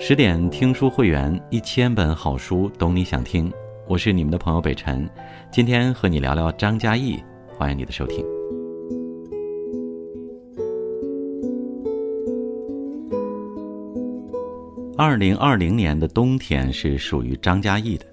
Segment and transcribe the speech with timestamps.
[0.00, 3.52] 十点听书会员，一千本好书，懂你想听。
[3.88, 5.10] 我是你们的朋友北辰，
[5.50, 8.24] 今天和你聊聊张嘉译，欢迎你的收听。
[14.96, 18.06] 二零二零年的冬天是属于张嘉译的。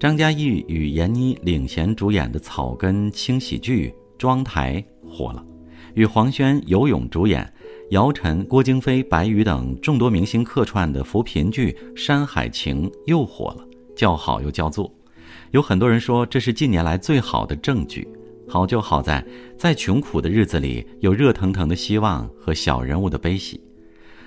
[0.00, 5.44] 张嘉译与闫妮领衔主演的草根轻喜剧《妆台》火了，
[5.92, 7.52] 与黄轩、游泳主演。
[7.90, 14.92] 姚晨、郭京飞、白宇等众多明星客串的扶贫剧《山海情》又火了，叫好又叫座。
[15.52, 18.06] 有很多人说这是近年来最好的正剧。
[18.48, 19.24] 好就好在，
[19.56, 23.60] 在穷苦的日子里有热腾腾的希望和小人物的悲喜。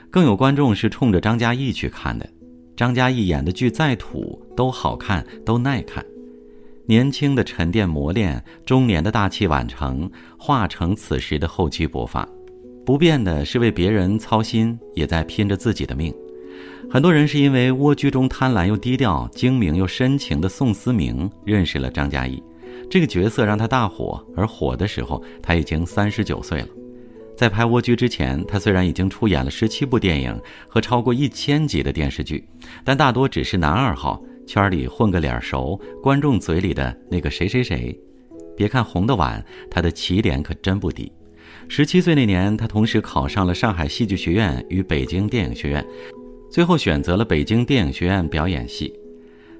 [0.09, 2.29] 更有观众是冲着张嘉译去看的。
[2.77, 6.05] 张嘉译演的剧再土都好看，都耐看。
[6.85, 12.27] 年轻的沉淀磨练，中年的大器晚成，化成此时的厚积薄发。
[12.89, 16.11] 不变的是为别人操心，也在拼着自己的命。
[16.89, 22.41] 很多人是因为蜗居中贪婪又低调、精明又深情的宋思明认识了张嘉译，
[22.89, 24.25] 这个角色让他大火。
[24.35, 26.67] 而火的时候，他已经三十九岁了。
[27.37, 30.35] 在拍《蜗居》之前，他虽然已经出演了十七部电影
[30.67, 32.43] 和超过一千集的电视剧，
[32.83, 37.95] 但大多只是男二号，圈里混个脸熟，观众嘴里的那个谁谁谁。
[38.57, 41.11] 别看红的晚，他的起点可真不低。
[41.71, 45.85] 十七岁那年，他同时考上了上海戏剧学院与北京电影学院，
[46.49, 48.91] 最后选择了北京电影学院表演系。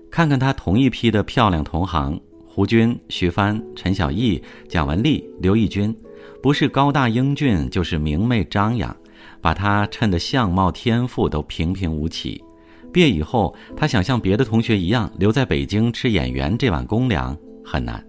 [0.10, 5.96] 看看他同一批的漂亮同行：胡军、徐帆、陈小艺、蒋雯丽、刘奕君，
[6.42, 8.94] 不是高大英俊，就是明媚张扬，
[9.40, 12.44] 把他衬得相貌天赋都平平无奇。
[12.92, 18.04] 毕业以后，他想像别的同学一样留在北京吃演员这碗公粮很难。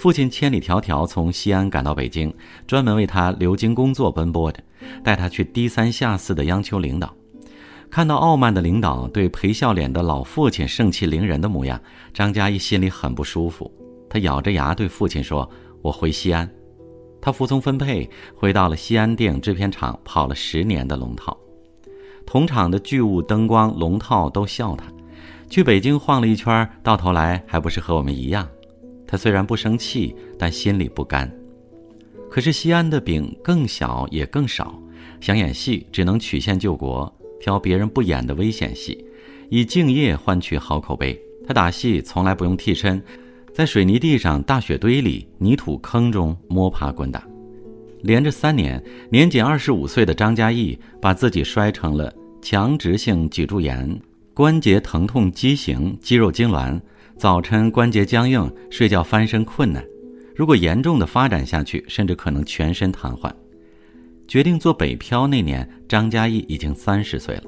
[0.00, 2.32] 父亲千里迢迢从西安赶到北京，
[2.66, 4.58] 专门为他留京工作奔波着，
[5.04, 7.14] 带他去低三下四的央求领导。
[7.90, 11.78] 看到傲慢的领导对陪笑脸的老父亲盛气凌人的模样，
[12.14, 13.70] 张嘉译心里很不舒服。
[14.08, 15.46] 他咬着牙对父亲说
[15.84, 16.50] ：“我回西安。”
[17.20, 21.36] 他服从分配，回到了西安电影制片厂，跑了十年的龙套。
[22.24, 24.86] 同厂的剧务、灯光、龙套都笑他，
[25.50, 28.48] 去北京晃了一圈，到头来还不是和我们一样。
[29.10, 31.28] 他虽然不生气，但心里不甘。
[32.30, 34.80] 可是西安的饼更小也更少，
[35.20, 39.04] 想演戏只能曲线救国，挑别人不演的危险戏，
[39.48, 41.20] 以敬业换取好口碑。
[41.44, 43.02] 他打戏从来不用替身，
[43.52, 47.26] 在水泥地上、大雪堆里、泥土坑中摸爬滚打。
[48.02, 54.00] 连着三年，年仅二十五岁的张嘉译把自己摔成了强直性脊柱炎、
[54.32, 56.80] 关节疼痛畸形、肌肉痉挛。
[57.20, 59.84] 早晨关节僵硬，睡觉翻身困难，
[60.34, 63.30] 如果严重的发展下去，甚至可能全身瘫痪。
[64.26, 67.42] 决定做北漂那年，张嘉译已经三十岁了。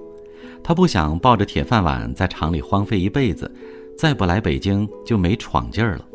[0.62, 3.50] 他不想抱着铁饭碗在厂里荒废一辈子，
[3.96, 6.06] 再不来北京就没闯劲儿了。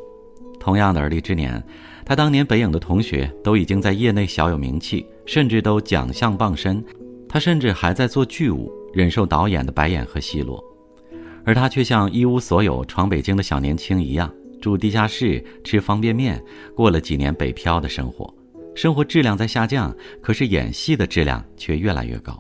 [0.60, 1.60] 同样的而立之年，
[2.06, 6.86] 他当年北影的同学都已经在业内小有名气，甚至都奖项傍身，
[7.28, 10.64] 他甚至还在做剧务，忍受导演的白眼和奚落。
[11.48, 14.30] 而他却像一无所有闯北京的小年轻一样，
[14.62, 16.44] 住地下室，吃方便面，
[16.76, 18.32] 过了几年北漂的生活。
[18.76, 22.38] 生活质量在下降，可是演戏的质量却越来越高。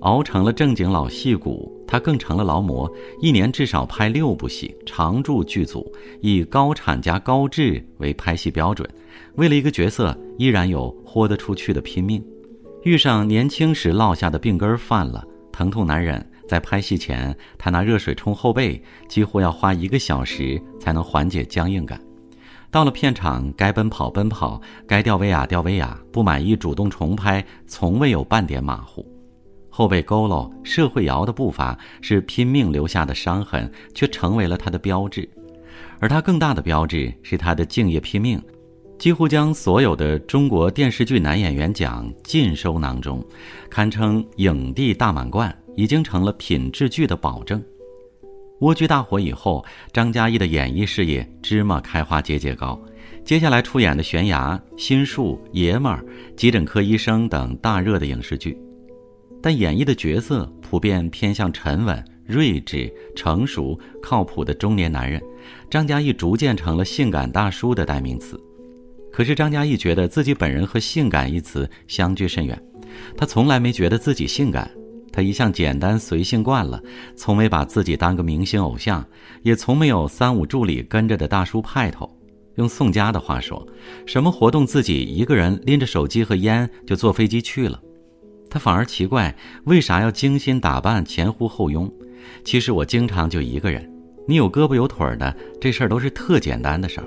[0.00, 2.90] 熬成了正经老戏骨，他更成了劳模，
[3.20, 5.92] 一年至少拍六部戏，常驻剧组，
[6.22, 8.88] 以高产加高质为拍戏标准。
[9.34, 12.24] 为了一个角色，依然有豁得出去的拼命。
[12.84, 16.26] 遇上年轻时落下的病根犯了，疼痛难忍。
[16.48, 22.00] 在拍戏前，他拿热水冲后背，几乎要花一个小时才能缓解僵硬感。
[22.70, 29.06] 到了片场，该奔跑奔跑，该吊威亚吊威亚，不满意主动重拍，从未有半点马虎。
[29.70, 35.28] 后背佝偻，社会摇的步伐是拼命留下的伤痕，却成为了他的标志。
[36.00, 38.40] 而他更大的标志是他的敬业拼命，
[38.98, 43.24] 几乎将所有的中国电视剧男演员奖尽收囊中，
[43.70, 45.56] 堪称影帝大满贯。
[45.76, 47.62] 已经成了品质剧的保证。
[48.60, 52.80] 蜗居大火以后，张嘉译的演艺事业芝麻开花节节高。
[53.24, 55.98] 接下来出演的《悬崖》《心术》《爷们儿》
[56.36, 58.56] 《急诊科医生》等大热的影视剧，
[59.42, 65.20] 但演绎的角色普遍偏向沉稳、睿智、成熟、靠谱的中年男人。
[65.70, 68.40] 张嘉译逐渐成了性感大叔的代名词。
[69.10, 72.62] 可是张嘉译觉得自己本人和“性感”一词相距甚远，
[73.16, 74.70] 他从来没觉得自己性感。
[75.14, 76.82] 他一向简单随性惯了，
[77.14, 79.06] 从没把自己当个明星偶像，
[79.42, 82.10] 也从没有三五助理跟着的大叔派头。
[82.56, 83.64] 用宋佳的话说，
[84.06, 87.80] 什么活动自己一个人拎着手机和烟就坐飞机去了。
[88.50, 89.32] 他反而奇怪
[89.66, 91.88] 为啥要精心打扮、前呼后拥。
[92.44, 93.88] 其实我经常就一个人，
[94.26, 97.06] 你有胳膊有腿的，这事儿都是特简单的事儿。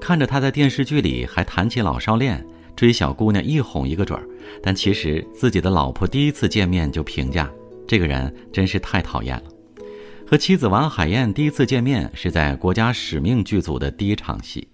[0.00, 2.44] 看着他在电视剧里还谈起老少恋，
[2.76, 4.26] 追小姑娘一哄一个准儿，
[4.62, 7.50] 但其实自己的老婆第一次见面就评价
[7.86, 9.44] 这个人真是太讨厌了。
[10.26, 14.66] 和妻子王海燕第一次见面是在《国家使命》剧组的第一场戏。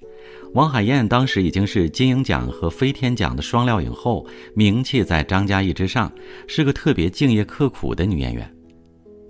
[0.55, 6.11] 王海燕当时已经是金鹰奖和飞天奖的双料影后，名气在张嘉译之上，
[6.47, 8.53] 是个特别敬业刻苦的女演员。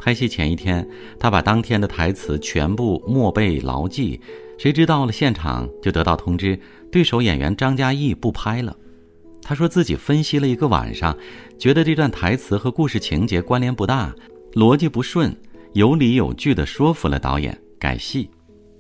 [0.00, 0.88] 拍戏前一天，
[1.19, 4.19] 他把当天的台词全部默背牢记，
[4.56, 6.58] 谁知到了现场就得到通知，
[6.91, 8.75] 对手演员张嘉译不拍了。
[9.43, 11.14] 他说自己分析了一个晚上，
[11.58, 14.14] 觉得这段台词和故事情节关联不大，
[14.55, 15.37] 逻辑不顺，
[15.75, 18.31] 有理有据地说服了导演改戏。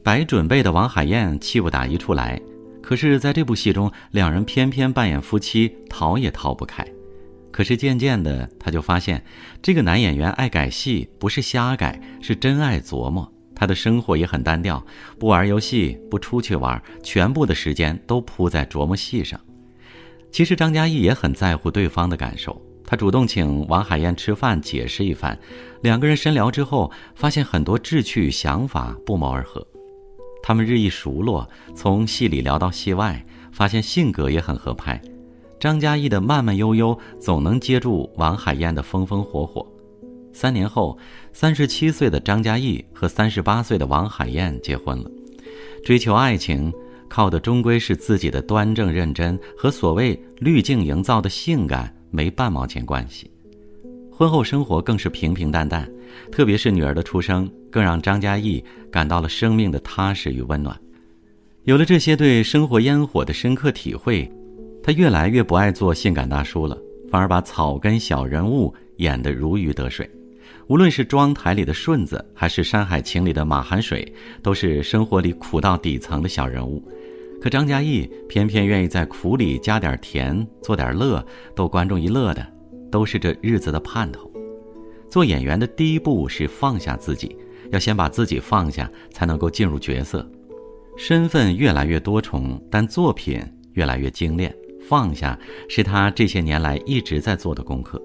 [0.02, 2.40] 白准备的王海燕气不打一处来，
[2.80, 6.82] 可是在这部戏中，两人偏偏扮演夫妻，逃也逃不开。
[7.60, 9.22] 可是渐渐的，他就发现，
[9.60, 13.30] 这个男演员爱改戏，不是瞎改，是真爱琢磨。
[13.54, 14.82] 他的生活也很单调，
[15.18, 19.38] 不玩游戏，不出去玩，全部的时间都扑在琢磨戏上。
[20.32, 25.38] 其实张嘉译也很在乎对方的感受，他主动请王海燕吃饭，解释一番。
[25.82, 29.62] 两个人深聊之后，发现很多志趣想法不谋而合。
[30.42, 31.46] 他们日益熟络，
[31.76, 33.22] 从戏里聊到戏外，
[33.52, 34.98] 发现性格也很合拍。
[35.60, 39.64] 张嘉译的慢慢悠悠，总能接住王海燕的风风火火。
[40.32, 40.96] 三年后，
[41.34, 45.10] 三十七岁的张嘉译和三十八岁的王海燕结婚了。
[45.84, 46.72] 追求爱情，
[47.10, 53.30] 靠的终归是自己的端正认真，和所谓滤镜营造的性感没半毛钱关系。
[54.10, 55.86] 婚后生活更是平平淡淡，
[56.32, 60.74] 特别是女儿的出生，更让张嘉译感到了生命的踏实与温暖。
[61.64, 64.26] 有了这些对生活烟火的深刻体会。
[64.82, 66.76] 他越来越不爱做性感大叔了，
[67.10, 70.08] 反而把草根小人物演得如鱼得水。
[70.68, 74.12] 无论是妆台里的顺子，还是山海情里的马寒水，
[74.42, 76.82] 都是生活里苦到底层的小人物。
[77.40, 81.24] 可张嘉译偏偏愿意在苦里加点甜，做点乐，
[81.56, 82.46] 逗观众一乐的，
[82.90, 84.30] 都是这日子的盼头。
[85.08, 87.36] 做演员的第一步是放下自己，
[87.72, 90.24] 要先把自己放下，才能够进入角色。
[90.96, 93.42] 身份越来越多重，但作品
[93.72, 94.54] 越来越精炼。
[94.88, 95.38] 放下
[95.68, 98.00] 是他这些年来一直在做的功课。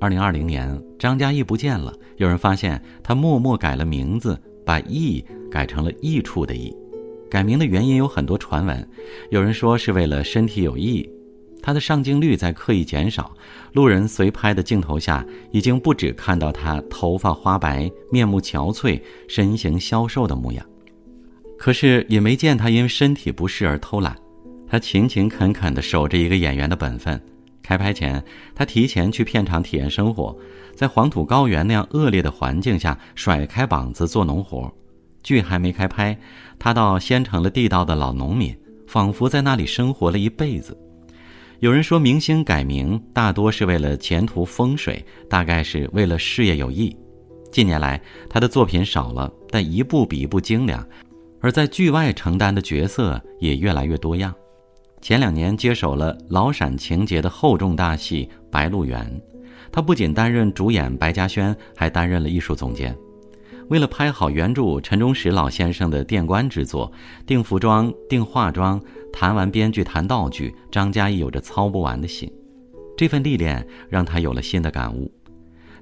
[0.00, 6.74] 二零二零年，张嘉译不见了，有人发现他默默改了名字，把“译”改成了“益处”的“益”。
[7.30, 8.86] 改名的原因有很多传闻，
[9.30, 11.08] 有人说是为了身体有益。
[11.62, 13.34] 他的上镜率在刻意减少，
[13.72, 20.64] 路人随拍的镜头下，已经不止看到他头发花白、面目憔悴、身形消瘦的模样，
[21.56, 24.14] 可是也没见他因身体不适而偷懒。
[24.74, 27.20] 他勤勤恳恳地守着一个演员的本分。
[27.62, 28.20] 开拍前，
[28.56, 30.36] 他提前去片场体验生活，
[30.74, 34.68] 在黄土高原那样恶劣的环境下甩开膀子做农活。
[35.22, 36.18] 剧还没开拍，
[36.58, 38.52] 他倒先成了地道的老农民，
[38.88, 40.76] 仿佛在那里生活了一辈子。
[41.60, 46.96] 有人说，明星改名大多是为了前途风水，大概是为了事业有益。
[47.52, 50.84] 近年来，他的作品少了，但一部比一部精良，
[51.40, 54.34] 而在剧外承担的角色也越来越多样。
[55.04, 59.04] 前两年接手了老陕情节的厚重大戏《白鹿原》，
[59.70, 62.96] 他不仅担任主演白嘉轩，还担任了艺术总监。
[63.68, 66.90] 为了拍好原著陈忠实老先生的电观之作，
[67.26, 68.80] 定服装、定化妆，
[69.12, 72.32] 谈完编剧谈道具，张嘉译有着操不完的心。
[72.96, 75.12] 这份历练让他有了新的感悟。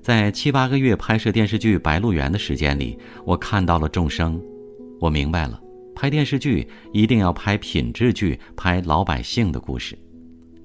[0.01, 4.43] 在七八个月拍摄电视剧《白鹿原》的时间里，我看到了众生，
[4.99, 5.62] 我明白了。
[6.03, 9.97] 拍电视剧一定要拍品质剧，拍老百姓的故事。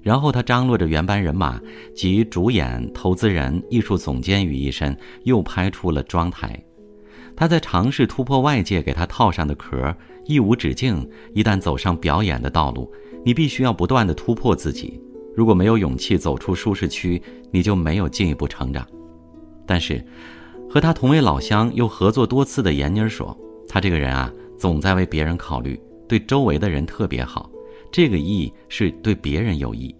[0.02, 1.60] 然后他张罗着原班人马
[1.94, 6.60] 及主演、投资人、艺术总监于一身，又拍出了妆台。
[7.36, 9.94] 他在尝试突破外界给他套上的壳，
[10.26, 11.08] 一无止境。
[11.32, 12.92] 一旦走上表演的道路，
[13.24, 15.00] 你必须要不断的突破自己。
[15.36, 18.84] 如果没有勇气走出舒适区，你就没有进一步成长。
[19.64, 20.04] 但是，
[20.68, 23.38] 和他同为老乡又合作多次的闫妮说
[23.70, 27.50] ：“他这个人啊。”总在为别人考虑，对周围的人特别好，
[27.92, 29.94] 这个义是对别人有益。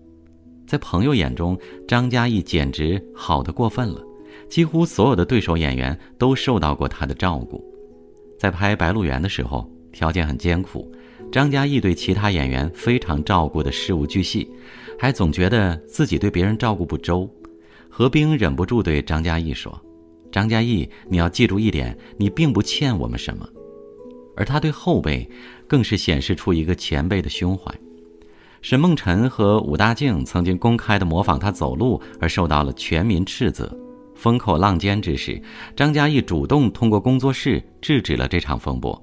[0.66, 4.04] 在朋友眼中，张嘉译简直好的过分了，
[4.50, 7.64] 几乎所有的对手演员都受到过他的照顾。
[8.38, 10.90] 在拍《白鹿原》的时候，条件很艰苦，
[11.32, 14.48] 张嘉译对其他演员非常照顾的事无巨细，
[14.98, 17.28] 还总觉得自己对别人照顾不周。
[17.88, 19.80] 何冰忍不住对张嘉译说
[20.30, 23.48] ：“张嘉译，你要记住一点，你并不欠我们什么。”
[24.38, 25.28] 而他对后辈，
[25.66, 27.75] 更是显示出一个前辈的胸怀。
[28.62, 33.76] 沈梦辰和武大靖曾经公开的模仿他走路，而受到了全民斥责。
[34.14, 35.40] 风口浪尖之时，
[35.76, 39.00] 张嘉译主动通过工作室制止了这场风波。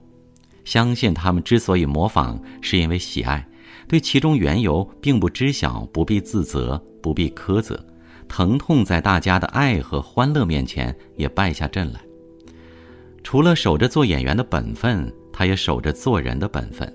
[0.63, 3.45] 相信他们之所以模仿，是因为喜爱，
[3.87, 7.85] 对其中缘由并不知晓，不必自责，不必苛责。
[8.27, 11.99] 疼痛在大家的爱和欢乐面前也败下阵来。
[13.23, 16.89] 除了守着做演员的本分，他也守着做人的本分。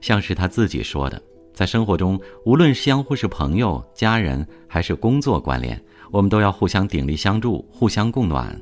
[0.00, 1.22] 像是他自己说的，
[1.54, 5.80] 在生活中，无论相互是朋友、家人还是工作关联。
[6.10, 8.60] 我们都要互相鼎力相助，互相供暖，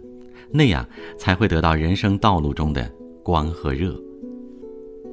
[0.50, 0.87] 那样
[1.19, 2.90] 才会得到人生道路中的
[3.23, 3.99] 光和热。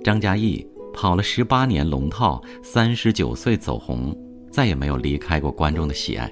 [0.04, 4.14] 张嘉译跑了十八年龙套，三十九岁走红，
[4.52, 6.30] 再也没有离开过观众的喜爱。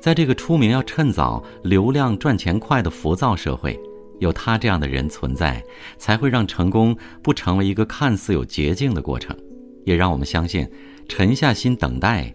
[0.00, 3.78] 在这个出名要趁早、流量赚钱快的浮躁社会，
[4.20, 5.62] 有他这样的人存在，
[5.98, 9.36] 才会让成功不成为一个看似有捷径的过程，
[9.84, 10.68] 也让我们相信，
[11.08, 12.34] 沉下心等待，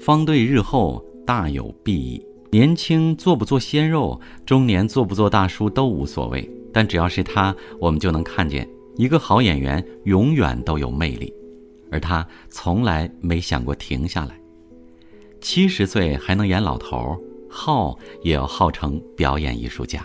[0.00, 2.24] 方对日后大有裨益。
[2.50, 11.32] 年轻做不做鲜肉，中年做不做大叔都无所谓，但只要是他，我们就能看见一个好演员永远都有魅力，
[11.90, 14.38] 而他从来没想过停下来。
[15.40, 17.16] 七十岁还能演老头，
[17.48, 20.04] 号也要号成表演艺术家。